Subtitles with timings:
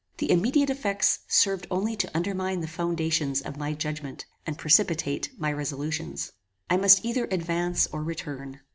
[0.17, 5.53] The immediate effects served only to undermine the foundations of my judgment and precipitate my
[5.53, 6.31] resolutions.
[6.71, 8.61] I must either advance or return.